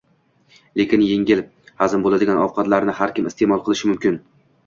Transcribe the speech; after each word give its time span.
Lekin, 0.79 1.01
yengil 1.09 1.43
hazm 1.83 2.07
bo‘ladigan 2.07 2.41
ovqatlarni 2.45 2.97
har 3.01 3.13
kim 3.19 3.31
iste’mol 3.33 3.65
qilishi 3.69 3.93
mumkin. 3.93 4.19